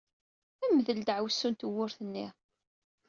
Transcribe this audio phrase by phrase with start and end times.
[0.75, 2.27] Mdel ddeɛwessu n tewwurt-nni!